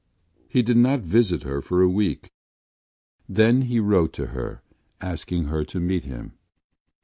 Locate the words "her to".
5.45-5.79